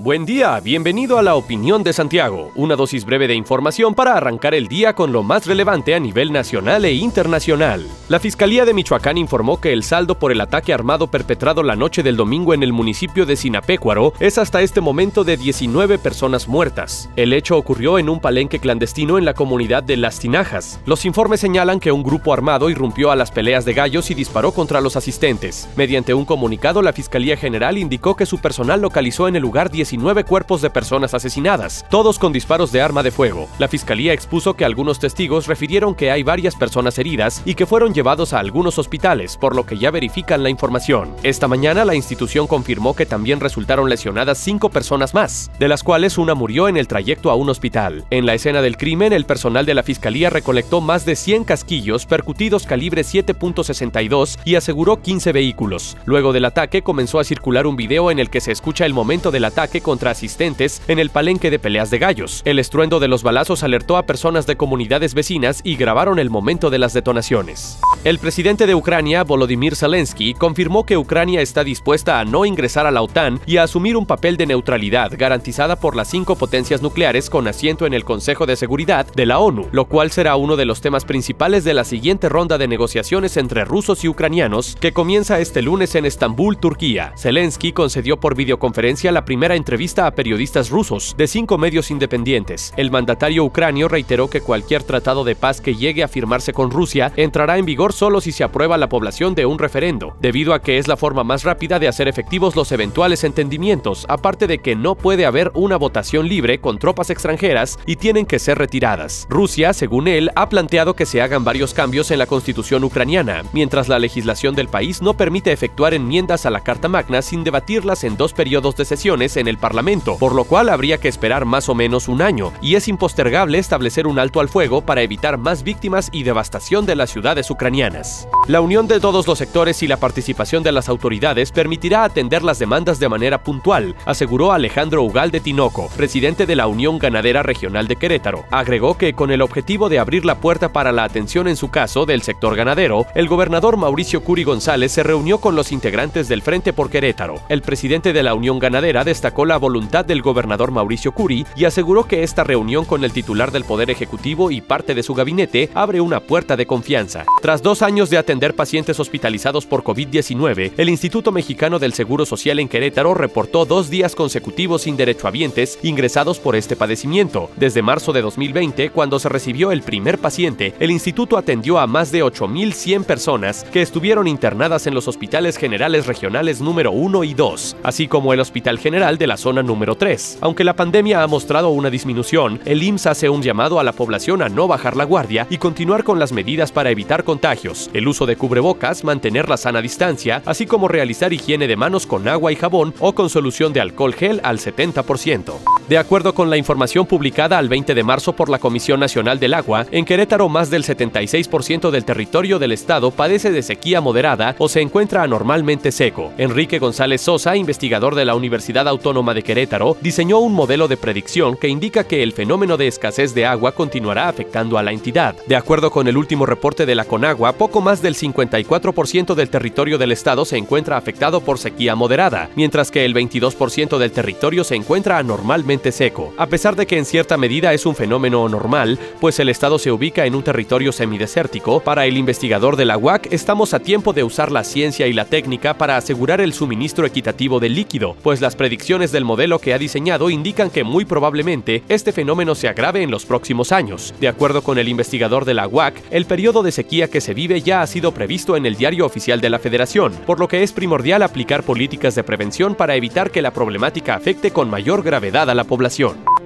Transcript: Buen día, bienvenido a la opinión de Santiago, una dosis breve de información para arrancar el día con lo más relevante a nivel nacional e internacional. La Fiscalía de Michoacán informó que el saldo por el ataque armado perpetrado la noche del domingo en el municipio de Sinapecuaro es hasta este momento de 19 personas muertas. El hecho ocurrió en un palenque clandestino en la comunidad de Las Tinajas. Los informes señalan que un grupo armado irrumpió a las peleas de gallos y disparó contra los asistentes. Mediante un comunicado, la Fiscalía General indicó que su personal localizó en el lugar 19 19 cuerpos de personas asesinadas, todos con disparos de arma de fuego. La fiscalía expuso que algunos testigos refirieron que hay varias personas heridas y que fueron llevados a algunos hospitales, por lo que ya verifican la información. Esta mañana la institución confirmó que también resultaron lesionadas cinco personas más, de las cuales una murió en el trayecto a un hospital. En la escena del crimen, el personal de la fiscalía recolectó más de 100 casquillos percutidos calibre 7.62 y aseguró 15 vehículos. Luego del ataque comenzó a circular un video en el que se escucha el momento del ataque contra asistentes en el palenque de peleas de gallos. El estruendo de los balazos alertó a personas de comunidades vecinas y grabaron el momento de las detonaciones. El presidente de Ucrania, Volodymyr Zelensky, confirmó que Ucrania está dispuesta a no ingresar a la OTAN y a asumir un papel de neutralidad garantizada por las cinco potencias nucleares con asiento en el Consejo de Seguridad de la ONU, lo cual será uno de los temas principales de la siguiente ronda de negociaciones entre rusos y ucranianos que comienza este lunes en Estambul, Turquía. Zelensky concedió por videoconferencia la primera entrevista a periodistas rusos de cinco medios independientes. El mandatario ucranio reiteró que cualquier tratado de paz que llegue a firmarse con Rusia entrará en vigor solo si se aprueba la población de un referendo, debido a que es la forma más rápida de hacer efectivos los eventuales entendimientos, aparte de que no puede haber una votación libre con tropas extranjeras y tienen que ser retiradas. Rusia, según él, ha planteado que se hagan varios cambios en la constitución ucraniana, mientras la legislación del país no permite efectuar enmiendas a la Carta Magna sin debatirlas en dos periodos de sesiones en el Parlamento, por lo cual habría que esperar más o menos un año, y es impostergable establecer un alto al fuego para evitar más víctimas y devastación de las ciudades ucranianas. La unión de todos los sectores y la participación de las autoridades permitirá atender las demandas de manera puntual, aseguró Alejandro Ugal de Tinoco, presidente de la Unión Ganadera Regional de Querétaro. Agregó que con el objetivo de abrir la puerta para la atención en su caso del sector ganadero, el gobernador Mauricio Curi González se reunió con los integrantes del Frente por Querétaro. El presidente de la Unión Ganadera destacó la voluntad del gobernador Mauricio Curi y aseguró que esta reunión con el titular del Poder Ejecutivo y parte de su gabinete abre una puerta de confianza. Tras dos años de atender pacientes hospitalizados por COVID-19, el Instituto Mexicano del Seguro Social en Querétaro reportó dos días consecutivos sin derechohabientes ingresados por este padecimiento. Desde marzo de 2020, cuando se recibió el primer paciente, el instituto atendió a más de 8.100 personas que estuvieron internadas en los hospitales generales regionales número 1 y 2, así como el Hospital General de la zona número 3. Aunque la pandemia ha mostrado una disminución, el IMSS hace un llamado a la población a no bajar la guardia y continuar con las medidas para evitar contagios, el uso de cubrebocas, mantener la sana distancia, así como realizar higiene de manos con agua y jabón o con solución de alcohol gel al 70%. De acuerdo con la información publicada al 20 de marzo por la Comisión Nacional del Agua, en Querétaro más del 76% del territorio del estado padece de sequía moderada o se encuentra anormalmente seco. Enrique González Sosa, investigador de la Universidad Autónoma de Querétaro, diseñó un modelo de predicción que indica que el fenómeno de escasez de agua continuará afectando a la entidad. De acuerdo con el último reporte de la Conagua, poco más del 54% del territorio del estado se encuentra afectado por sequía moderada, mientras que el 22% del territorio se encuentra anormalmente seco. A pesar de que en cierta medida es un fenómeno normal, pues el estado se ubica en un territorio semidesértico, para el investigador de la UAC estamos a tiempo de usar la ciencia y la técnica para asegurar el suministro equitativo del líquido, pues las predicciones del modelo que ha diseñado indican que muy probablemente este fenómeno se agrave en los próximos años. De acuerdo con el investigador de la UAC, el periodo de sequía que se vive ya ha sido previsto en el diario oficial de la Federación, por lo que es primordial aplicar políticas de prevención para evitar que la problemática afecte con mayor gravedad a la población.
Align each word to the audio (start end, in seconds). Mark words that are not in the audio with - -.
Buen 0.00 0.26
día, 0.26 0.60
bienvenido 0.60 1.18
a 1.18 1.24
la 1.24 1.34
opinión 1.34 1.82
de 1.82 1.92
Santiago, 1.92 2.52
una 2.54 2.76
dosis 2.76 3.04
breve 3.04 3.26
de 3.26 3.34
información 3.34 3.96
para 3.96 4.12
arrancar 4.12 4.54
el 4.54 4.68
día 4.68 4.92
con 4.94 5.10
lo 5.10 5.24
más 5.24 5.44
relevante 5.44 5.92
a 5.92 5.98
nivel 5.98 6.30
nacional 6.30 6.84
e 6.84 6.92
internacional. 6.92 7.84
La 8.08 8.20
Fiscalía 8.20 8.64
de 8.64 8.74
Michoacán 8.74 9.18
informó 9.18 9.60
que 9.60 9.72
el 9.72 9.82
saldo 9.82 10.16
por 10.16 10.30
el 10.30 10.40
ataque 10.40 10.72
armado 10.72 11.08
perpetrado 11.08 11.64
la 11.64 11.74
noche 11.74 12.04
del 12.04 12.16
domingo 12.16 12.54
en 12.54 12.62
el 12.62 12.72
municipio 12.72 13.26
de 13.26 13.34
Sinapecuaro 13.34 14.12
es 14.20 14.38
hasta 14.38 14.62
este 14.62 14.80
momento 14.80 15.24
de 15.24 15.36
19 15.36 15.98
personas 15.98 16.46
muertas. 16.46 17.10
El 17.16 17.32
hecho 17.32 17.56
ocurrió 17.56 17.98
en 17.98 18.08
un 18.08 18.20
palenque 18.20 18.60
clandestino 18.60 19.18
en 19.18 19.24
la 19.24 19.34
comunidad 19.34 19.82
de 19.82 19.96
Las 19.96 20.20
Tinajas. 20.20 20.78
Los 20.86 21.06
informes 21.06 21.40
señalan 21.40 21.80
que 21.80 21.90
un 21.90 22.04
grupo 22.04 22.32
armado 22.32 22.70
irrumpió 22.70 23.10
a 23.10 23.16
las 23.16 23.32
peleas 23.32 23.64
de 23.64 23.74
gallos 23.74 24.12
y 24.12 24.14
disparó 24.14 24.52
contra 24.52 24.80
los 24.80 24.94
asistentes. 24.94 25.68
Mediante 25.74 26.14
un 26.14 26.24
comunicado, 26.24 26.82
la 26.82 26.92
Fiscalía 26.92 27.36
General 27.36 27.76
indicó 27.76 28.14
que 28.14 28.26
su 28.26 28.38
personal 28.38 28.80
localizó 28.80 29.26
en 29.26 29.34
el 29.34 29.42
lugar 29.42 29.72
19 29.72 29.87
19 29.88 30.24
cuerpos 30.24 30.60
de 30.60 30.68
personas 30.68 31.14
asesinadas, 31.14 31.86
todos 31.88 32.18
con 32.18 32.30
disparos 32.30 32.72
de 32.72 32.82
arma 32.82 33.02
de 33.02 33.10
fuego. 33.10 33.48
La 33.58 33.68
fiscalía 33.68 34.12
expuso 34.12 34.52
que 34.52 34.66
algunos 34.66 34.98
testigos 34.98 35.46
refirieron 35.46 35.94
que 35.94 36.10
hay 36.10 36.22
varias 36.22 36.56
personas 36.56 36.98
heridas 36.98 37.40
y 37.46 37.54
que 37.54 37.64
fueron 37.64 37.94
llevados 37.94 38.34
a 38.34 38.38
algunos 38.38 38.78
hospitales, 38.78 39.38
por 39.38 39.56
lo 39.56 39.64
que 39.64 39.78
ya 39.78 39.90
verifican 39.90 40.42
la 40.42 40.50
información. 40.50 41.14
Esta 41.22 41.48
mañana 41.48 41.86
la 41.86 41.94
institución 41.94 42.46
confirmó 42.46 42.94
que 42.94 43.06
también 43.06 43.40
resultaron 43.40 43.88
lesionadas 43.88 44.36
cinco 44.36 44.68
personas 44.68 45.14
más, 45.14 45.50
de 45.58 45.68
las 45.68 45.82
cuales 45.82 46.18
una 46.18 46.34
murió 46.34 46.68
en 46.68 46.76
el 46.76 46.86
trayecto 46.86 47.30
a 47.30 47.34
un 47.34 47.48
hospital. 47.48 48.04
En 48.10 48.26
la 48.26 48.34
escena 48.34 48.60
del 48.60 48.76
crimen, 48.76 49.14
el 49.14 49.24
personal 49.24 49.64
de 49.64 49.72
la 49.72 49.82
fiscalía 49.82 50.28
recolectó 50.28 50.82
más 50.82 51.06
de 51.06 51.16
100 51.16 51.44
casquillos 51.44 52.04
percutidos 52.04 52.66
calibre 52.66 53.02
7.62 53.02 54.38
y 54.44 54.56
aseguró 54.56 55.00
15 55.00 55.32
vehículos. 55.32 55.96
Luego 56.04 56.34
del 56.34 56.44
ataque 56.44 56.82
comenzó 56.82 57.20
a 57.20 57.24
circular 57.24 57.66
un 57.66 57.76
video 57.76 58.10
en 58.10 58.18
el 58.18 58.28
que 58.28 58.42
se 58.42 58.52
escucha 58.52 58.84
el 58.84 58.92
momento 58.92 59.30
del 59.30 59.46
ataque 59.46 59.77
contra 59.80 60.10
asistentes 60.10 60.82
en 60.88 60.98
el 60.98 61.10
palenque 61.10 61.50
de 61.50 61.58
peleas 61.58 61.90
de 61.90 61.98
gallos. 61.98 62.42
El 62.44 62.58
estruendo 62.58 63.00
de 63.00 63.08
los 63.08 63.22
balazos 63.22 63.62
alertó 63.62 63.96
a 63.96 64.06
personas 64.06 64.46
de 64.46 64.56
comunidades 64.56 65.14
vecinas 65.14 65.60
y 65.64 65.76
grabaron 65.76 66.18
el 66.18 66.30
momento 66.30 66.70
de 66.70 66.78
las 66.78 66.92
detonaciones. 66.92 67.78
El 68.04 68.18
presidente 68.18 68.66
de 68.66 68.74
Ucrania, 68.74 69.24
Volodymyr 69.24 69.76
Zelensky, 69.76 70.34
confirmó 70.34 70.84
que 70.84 70.96
Ucrania 70.96 71.40
está 71.40 71.64
dispuesta 71.64 72.20
a 72.20 72.24
no 72.24 72.44
ingresar 72.44 72.86
a 72.86 72.90
la 72.90 73.02
OTAN 73.02 73.40
y 73.46 73.56
a 73.56 73.64
asumir 73.64 73.96
un 73.96 74.06
papel 74.06 74.36
de 74.36 74.46
neutralidad 74.46 75.12
garantizada 75.16 75.76
por 75.76 75.96
las 75.96 76.08
cinco 76.08 76.36
potencias 76.36 76.82
nucleares 76.82 77.30
con 77.30 77.48
asiento 77.48 77.86
en 77.86 77.94
el 77.94 78.04
Consejo 78.04 78.46
de 78.46 78.56
Seguridad 78.56 79.06
de 79.14 79.26
la 79.26 79.38
ONU, 79.38 79.68
lo 79.72 79.84
cual 79.86 80.10
será 80.10 80.36
uno 80.36 80.56
de 80.56 80.64
los 80.64 80.80
temas 80.80 81.04
principales 81.04 81.64
de 81.64 81.74
la 81.74 81.84
siguiente 81.84 82.28
ronda 82.28 82.58
de 82.58 82.68
negociaciones 82.68 83.36
entre 83.36 83.64
rusos 83.64 84.04
y 84.04 84.08
ucranianos 84.08 84.76
que 84.80 84.92
comienza 84.92 85.40
este 85.40 85.62
lunes 85.62 85.94
en 85.94 86.06
Estambul, 86.06 86.58
Turquía. 86.58 87.12
Zelensky 87.16 87.72
concedió 87.72 88.18
por 88.18 88.34
videoconferencia 88.34 89.12
la 89.12 89.24
primera 89.24 89.54
entrevista 89.54 89.67
a 89.98 90.10
periodistas 90.12 90.70
rusos 90.70 91.14
de 91.18 91.26
cinco 91.26 91.58
medios 91.58 91.90
independientes. 91.90 92.72
El 92.78 92.90
mandatario 92.90 93.44
ucranio 93.44 93.86
reiteró 93.86 94.30
que 94.30 94.40
cualquier 94.40 94.82
tratado 94.82 95.24
de 95.24 95.36
paz 95.36 95.60
que 95.60 95.74
llegue 95.74 96.02
a 96.02 96.08
firmarse 96.08 96.54
con 96.54 96.70
Rusia 96.70 97.12
entrará 97.16 97.58
en 97.58 97.66
vigor 97.66 97.92
solo 97.92 98.22
si 98.22 98.32
se 98.32 98.44
aprueba 98.44 98.78
la 98.78 98.88
población 98.88 99.34
de 99.34 99.44
un 99.44 99.58
referendo, 99.58 100.16
debido 100.20 100.54
a 100.54 100.62
que 100.62 100.78
es 100.78 100.88
la 100.88 100.96
forma 100.96 101.22
más 101.22 101.44
rápida 101.44 101.78
de 101.78 101.86
hacer 101.86 102.08
efectivos 102.08 102.56
los 102.56 102.72
eventuales 102.72 103.24
entendimientos, 103.24 104.06
aparte 104.08 104.46
de 104.46 104.58
que 104.58 104.74
no 104.74 104.94
puede 104.94 105.26
haber 105.26 105.50
una 105.54 105.76
votación 105.76 106.28
libre 106.28 106.60
con 106.60 106.78
tropas 106.78 107.10
extranjeras 107.10 107.78
y 107.84 107.96
tienen 107.96 108.24
que 108.24 108.38
ser 108.38 108.56
retiradas. 108.56 109.26
Rusia, 109.28 109.74
según 109.74 110.08
él, 110.08 110.30
ha 110.34 110.48
planteado 110.48 110.94
que 110.94 111.04
se 111.04 111.20
hagan 111.20 111.44
varios 111.44 111.74
cambios 111.74 112.10
en 112.10 112.18
la 112.18 112.26
constitución 112.26 112.84
ucraniana, 112.84 113.42
mientras 113.52 113.88
la 113.88 113.98
legislación 113.98 114.54
del 114.54 114.68
país 114.68 115.02
no 115.02 115.14
permite 115.14 115.52
efectuar 115.52 115.92
enmiendas 115.92 116.46
a 116.46 116.50
la 116.50 116.60
Carta 116.60 116.88
Magna 116.88 117.20
sin 117.20 117.44
debatirlas 117.44 118.02
en 118.04 118.16
dos 118.16 118.32
periodos 118.32 118.74
de 118.74 118.86
sesiones 118.86 119.36
en 119.36 119.46
el 119.46 119.57
Parlamento, 119.58 120.16
por 120.18 120.34
lo 120.34 120.44
cual 120.44 120.68
habría 120.68 120.98
que 120.98 121.08
esperar 121.08 121.44
más 121.44 121.68
o 121.68 121.74
menos 121.74 122.08
un 122.08 122.22
año, 122.22 122.52
y 122.62 122.76
es 122.76 122.88
impostergable 122.88 123.58
establecer 123.58 124.06
un 124.06 124.18
alto 124.18 124.40
al 124.40 124.48
fuego 124.48 124.80
para 124.80 125.02
evitar 125.02 125.38
más 125.38 125.62
víctimas 125.62 126.08
y 126.12 126.22
devastación 126.22 126.86
de 126.86 126.96
las 126.96 127.10
ciudades 127.10 127.50
ucranianas. 127.50 128.28
La 128.46 128.60
unión 128.60 128.88
de 128.88 129.00
todos 129.00 129.26
los 129.26 129.38
sectores 129.38 129.82
y 129.82 129.86
la 129.86 129.98
participación 129.98 130.62
de 130.62 130.72
las 130.72 130.88
autoridades 130.88 131.52
permitirá 131.52 132.04
atender 132.04 132.42
las 132.42 132.58
demandas 132.58 132.98
de 132.98 133.08
manera 133.08 133.42
puntual, 133.42 133.94
aseguró 134.06 134.52
Alejandro 134.52 135.02
Ugal 135.02 135.30
de 135.30 135.40
Tinoco, 135.40 135.88
presidente 135.96 136.46
de 136.46 136.56
la 136.56 136.66
Unión 136.66 136.98
Ganadera 136.98 137.42
Regional 137.42 137.88
de 137.88 137.96
Querétaro. 137.96 138.44
Agregó 138.50 138.96
que 138.96 139.12
con 139.12 139.30
el 139.30 139.42
objetivo 139.42 139.88
de 139.88 139.98
abrir 139.98 140.24
la 140.24 140.40
puerta 140.40 140.72
para 140.72 140.92
la 140.92 141.04
atención 141.04 141.48
en 141.48 141.56
su 141.56 141.70
caso 141.70 142.06
del 142.06 142.22
sector 142.22 142.56
ganadero, 142.56 143.06
el 143.14 143.28
gobernador 143.28 143.76
Mauricio 143.76 144.22
Curi 144.22 144.44
González 144.44 144.92
se 144.92 145.02
reunió 145.02 145.38
con 145.38 145.54
los 145.54 145.72
integrantes 145.72 146.28
del 146.28 146.42
Frente 146.42 146.72
por 146.72 146.90
Querétaro. 146.90 147.40
El 147.48 147.62
presidente 147.62 148.12
de 148.12 148.22
la 148.22 148.34
Unión 148.34 148.58
Ganadera 148.58 149.04
destacó 149.04 149.44
la 149.48 149.56
voluntad 149.56 150.04
del 150.04 150.22
gobernador 150.22 150.70
Mauricio 150.70 151.12
Curi 151.12 151.46
y 151.56 151.64
aseguró 151.64 152.04
que 152.04 152.22
esta 152.22 152.44
reunión 152.44 152.84
con 152.84 153.02
el 153.02 153.12
titular 153.12 153.50
del 153.50 153.64
Poder 153.64 153.90
Ejecutivo 153.90 154.50
y 154.50 154.60
parte 154.60 154.94
de 154.94 155.02
su 155.02 155.14
gabinete 155.14 155.70
abre 155.74 156.00
una 156.00 156.20
puerta 156.20 156.56
de 156.56 156.66
confianza. 156.66 157.24
Tras 157.42 157.62
dos 157.62 157.82
años 157.82 158.10
de 158.10 158.18
atender 158.18 158.54
pacientes 158.54 159.00
hospitalizados 159.00 159.66
por 159.66 159.82
COVID-19, 159.82 160.72
el 160.76 160.88
Instituto 160.88 161.32
Mexicano 161.32 161.78
del 161.78 161.94
Seguro 161.94 162.26
Social 162.26 162.58
en 162.58 162.68
Querétaro 162.68 163.14
reportó 163.14 163.64
dos 163.64 163.90
días 163.90 164.14
consecutivos 164.14 164.82
sin 164.82 164.96
derechohabientes 164.96 165.78
ingresados 165.82 166.38
por 166.38 166.54
este 166.54 166.76
padecimiento. 166.76 167.50
Desde 167.56 167.82
marzo 167.82 168.12
de 168.12 168.22
2020, 168.22 168.90
cuando 168.90 169.18
se 169.18 169.28
recibió 169.28 169.72
el 169.72 169.82
primer 169.82 170.18
paciente, 170.18 170.74
el 170.78 170.90
instituto 170.90 171.38
atendió 171.38 171.78
a 171.78 171.86
más 171.86 172.12
de 172.12 172.22
8.100 172.22 173.04
personas 173.04 173.64
que 173.64 173.80
estuvieron 173.80 174.28
internadas 174.28 174.86
en 174.86 174.94
los 174.94 175.08
hospitales 175.08 175.56
generales 175.56 176.06
regionales 176.06 176.60
número 176.60 176.92
1 176.92 177.24
y 177.24 177.34
2, 177.34 177.76
así 177.82 178.08
como 178.08 178.32
el 178.32 178.40
Hospital 178.40 178.78
General 178.78 179.16
de 179.16 179.26
la 179.28 179.36
zona 179.36 179.62
número 179.62 179.94
3. 179.94 180.38
Aunque 180.40 180.64
la 180.64 180.74
pandemia 180.74 181.22
ha 181.22 181.26
mostrado 181.26 181.68
una 181.68 181.90
disminución, 181.90 182.60
el 182.64 182.82
IMSS 182.82 183.06
hace 183.06 183.28
un 183.28 183.42
llamado 183.42 183.78
a 183.78 183.84
la 183.84 183.92
población 183.92 184.42
a 184.42 184.48
no 184.48 184.66
bajar 184.66 184.96
la 184.96 185.04
guardia 185.04 185.46
y 185.50 185.58
continuar 185.58 186.02
con 186.02 186.18
las 186.18 186.32
medidas 186.32 186.72
para 186.72 186.90
evitar 186.90 187.24
contagios, 187.24 187.90
el 187.92 188.08
uso 188.08 188.26
de 188.26 188.36
cubrebocas, 188.36 189.04
mantener 189.04 189.48
la 189.48 189.56
sana 189.56 189.80
distancia, 189.80 190.42
así 190.46 190.66
como 190.66 190.88
realizar 190.88 191.32
higiene 191.32 191.66
de 191.66 191.76
manos 191.76 192.06
con 192.06 192.26
agua 192.26 192.50
y 192.50 192.56
jabón 192.56 192.94
o 192.98 193.14
con 193.14 193.30
solución 193.30 193.72
de 193.72 193.80
alcohol 193.80 194.14
gel 194.14 194.40
al 194.42 194.58
70%. 194.58 195.54
De 195.88 195.98
acuerdo 195.98 196.34
con 196.34 196.50
la 196.50 196.56
información 196.56 197.06
publicada 197.06 197.58
al 197.58 197.68
20 197.68 197.94
de 197.94 198.02
marzo 198.02 198.34
por 198.34 198.50
la 198.50 198.58
Comisión 198.58 199.00
Nacional 199.00 199.38
del 199.38 199.54
Agua, 199.54 199.86
en 199.90 200.04
Querétaro 200.04 200.48
más 200.48 200.70
del 200.70 200.84
76% 200.84 201.90
del 201.90 202.04
territorio 202.04 202.58
del 202.58 202.72
estado 202.72 203.10
padece 203.10 203.50
de 203.50 203.62
sequía 203.62 204.00
moderada 204.00 204.54
o 204.58 204.68
se 204.68 204.80
encuentra 204.80 205.22
anormalmente 205.22 205.92
seco. 205.92 206.32
Enrique 206.38 206.78
González 206.78 207.22
Sosa, 207.22 207.56
investigador 207.56 208.14
de 208.14 208.24
la 208.24 208.34
Universidad 208.34 208.86
Autónoma 208.86 209.17
de 209.18 209.42
Querétaro, 209.42 209.96
diseñó 210.00 210.38
un 210.38 210.54
modelo 210.54 210.88
de 210.88 210.96
predicción 210.96 211.56
que 211.56 211.68
indica 211.68 212.04
que 212.04 212.22
el 212.22 212.32
fenómeno 212.32 212.76
de 212.76 212.86
escasez 212.86 213.34
de 213.34 213.44
agua 213.44 213.72
continuará 213.72 214.28
afectando 214.28 214.78
a 214.78 214.82
la 214.82 214.92
entidad. 214.92 215.34
De 215.46 215.56
acuerdo 215.56 215.90
con 215.90 216.08
el 216.08 216.16
último 216.16 216.46
reporte 216.46 216.86
de 216.86 216.94
la 216.94 217.04
Conagua, 217.04 217.52
poco 217.52 217.80
más 217.80 218.00
del 218.00 218.14
54% 218.14 219.34
del 219.34 219.50
territorio 219.50 219.98
del 219.98 220.12
estado 220.12 220.44
se 220.44 220.56
encuentra 220.56 220.96
afectado 220.96 221.40
por 221.40 221.58
sequía 221.58 221.94
moderada, 221.94 222.48
mientras 222.54 222.90
que 222.90 223.04
el 223.04 223.14
22% 223.14 223.98
del 223.98 224.12
territorio 224.12 224.64
se 224.64 224.76
encuentra 224.76 225.18
anormalmente 225.18 225.92
seco. 225.92 226.32
A 226.38 226.46
pesar 226.46 226.76
de 226.76 226.86
que 226.86 226.96
en 226.96 227.04
cierta 227.04 227.36
medida 227.36 227.74
es 227.74 227.84
un 227.84 227.94
fenómeno 227.94 228.48
normal, 228.48 228.98
pues 229.20 229.38
el 229.40 229.48
estado 229.48 229.78
se 229.78 229.90
ubica 229.90 230.24
en 230.24 230.34
un 230.34 230.42
territorio 230.42 230.92
semidesértico, 230.92 231.80
para 231.80 232.06
el 232.06 232.16
investigador 232.16 232.76
de 232.76 232.84
la 232.84 232.96
UAC 232.96 233.32
estamos 233.32 233.74
a 233.74 233.80
tiempo 233.80 234.12
de 234.12 234.22
usar 234.22 234.52
la 234.52 234.64
ciencia 234.64 235.06
y 235.06 235.12
la 235.12 235.24
técnica 235.24 235.74
para 235.74 235.96
asegurar 235.96 236.40
el 236.40 236.52
suministro 236.52 237.06
equitativo 237.06 237.60
del 237.60 237.74
líquido, 237.74 238.16
pues 238.22 238.40
las 238.40 238.56
predicciones 238.56 239.07
del 239.12 239.24
modelo 239.24 239.58
que 239.58 239.74
ha 239.74 239.78
diseñado 239.78 240.30
indican 240.30 240.70
que 240.70 240.84
muy 240.84 241.04
probablemente 241.04 241.82
este 241.88 242.12
fenómeno 242.12 242.54
se 242.54 242.68
agrave 242.68 243.02
en 243.02 243.10
los 243.10 243.26
próximos 243.26 243.72
años. 243.72 244.14
De 244.20 244.28
acuerdo 244.28 244.62
con 244.62 244.78
el 244.78 244.88
investigador 244.88 245.44
de 245.44 245.54
la 245.54 245.66
UAC, 245.66 246.02
el 246.10 246.26
periodo 246.26 246.62
de 246.62 246.72
sequía 246.72 247.08
que 247.08 247.20
se 247.20 247.34
vive 247.34 247.62
ya 247.62 247.82
ha 247.82 247.86
sido 247.86 248.12
previsto 248.12 248.56
en 248.56 248.66
el 248.66 248.76
diario 248.76 249.06
oficial 249.06 249.40
de 249.40 249.50
la 249.50 249.58
Federación, 249.58 250.12
por 250.26 250.40
lo 250.40 250.48
que 250.48 250.62
es 250.62 250.72
primordial 250.72 251.22
aplicar 251.22 251.62
políticas 251.62 252.14
de 252.14 252.24
prevención 252.24 252.74
para 252.74 252.96
evitar 252.96 253.30
que 253.30 253.42
la 253.42 253.52
problemática 253.52 254.14
afecte 254.14 254.50
con 254.50 254.70
mayor 254.70 255.02
gravedad 255.02 255.50
a 255.50 255.54
la 255.54 255.64
población. 255.64 256.16